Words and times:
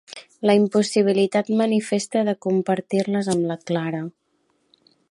La 0.49 0.53
impossibilitat 0.59 1.51
manifesta 1.61 2.25
de 2.31 2.35
compartir-les 2.47 3.31
amb 3.37 3.49
la 3.53 3.59
Clara. 3.71 4.03